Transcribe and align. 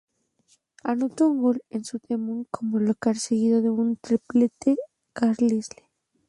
Anotó 0.83 1.27
un 1.27 1.43
gol 1.43 1.61
en 1.69 1.85
su 1.85 1.99
debut 2.09 2.47
como 2.49 2.79
local, 2.79 3.19
seguido 3.19 3.61
de 3.61 3.69
un 3.69 3.97
triplete 3.97 4.71
al 4.71 4.79
Carlisle. 5.35 5.83